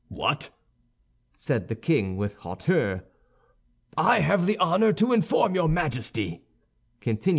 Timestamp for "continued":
6.99-7.27